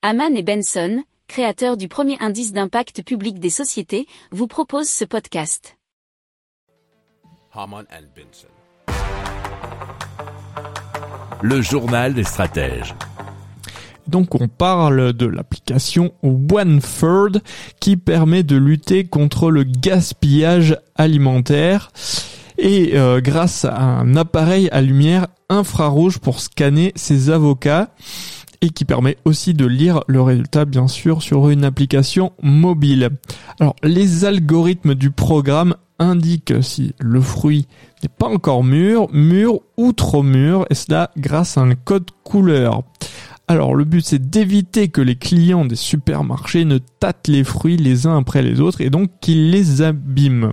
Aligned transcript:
Haman 0.00 0.36
et 0.36 0.44
Benson, 0.44 1.02
créateurs 1.26 1.76
du 1.76 1.88
premier 1.88 2.16
indice 2.20 2.52
d'impact 2.52 3.02
public 3.02 3.40
des 3.40 3.50
sociétés, 3.50 4.06
vous 4.30 4.46
proposent 4.46 4.88
ce 4.88 5.04
podcast. 5.04 5.76
Haman 7.52 7.84
and 7.90 8.06
Benson. 8.14 8.46
Le 11.42 11.60
journal 11.62 12.14
des 12.14 12.22
stratèges. 12.22 12.94
Donc 14.06 14.36
on 14.36 14.46
parle 14.46 15.14
de 15.14 15.26
l'application 15.26 16.12
OneThird 16.22 17.42
qui 17.80 17.96
permet 17.96 18.44
de 18.44 18.56
lutter 18.56 19.04
contre 19.04 19.50
le 19.50 19.64
gaspillage 19.64 20.76
alimentaire 20.94 21.90
et 22.56 22.96
euh, 22.96 23.20
grâce 23.20 23.64
à 23.64 23.80
un 23.80 24.14
appareil 24.14 24.68
à 24.70 24.80
lumière 24.80 25.26
infrarouge 25.48 26.18
pour 26.18 26.38
scanner 26.38 26.92
ses 26.94 27.30
avocats 27.30 27.90
et 28.60 28.70
qui 28.70 28.84
permet 28.84 29.16
aussi 29.24 29.54
de 29.54 29.66
lire 29.66 30.00
le 30.06 30.20
résultat 30.20 30.64
bien 30.64 30.88
sûr 30.88 31.22
sur 31.22 31.48
une 31.48 31.64
application 31.64 32.32
mobile. 32.42 33.10
Alors 33.60 33.76
les 33.82 34.24
algorithmes 34.24 34.94
du 34.94 35.10
programme 35.10 35.74
indiquent 35.98 36.62
si 36.62 36.94
le 37.00 37.20
fruit 37.20 37.66
n'est 38.02 38.08
pas 38.08 38.28
encore 38.28 38.64
mûr, 38.64 39.08
mûr 39.12 39.60
ou 39.76 39.92
trop 39.92 40.22
mûr 40.22 40.66
et 40.70 40.74
cela 40.74 41.10
grâce 41.16 41.58
à 41.58 41.62
un 41.62 41.74
code 41.74 42.10
couleur. 42.24 42.82
Alors 43.46 43.74
le 43.74 43.84
but 43.84 44.04
c'est 44.04 44.30
d'éviter 44.30 44.88
que 44.88 45.00
les 45.00 45.16
clients 45.16 45.64
des 45.64 45.76
supermarchés 45.76 46.64
ne 46.64 46.78
tâtent 46.78 47.28
les 47.28 47.44
fruits 47.44 47.78
les 47.78 48.06
uns 48.06 48.18
après 48.18 48.42
les 48.42 48.60
autres 48.60 48.80
et 48.80 48.90
donc 48.90 49.10
qu'ils 49.20 49.50
les 49.50 49.82
abîment. 49.82 50.52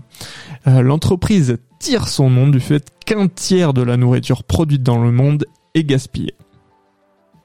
Euh, 0.67 0.81
l'entreprise 0.81 1.57
tire 1.79 2.07
son 2.07 2.29
nom 2.29 2.47
du 2.47 2.59
fait 2.59 2.87
qu'un 3.05 3.27
tiers 3.27 3.73
de 3.73 3.81
la 3.81 3.97
nourriture 3.97 4.43
produite 4.43 4.81
dans 4.81 5.03
le 5.03 5.11
monde 5.11 5.45
est 5.73 5.83
gaspillée. 5.83 6.35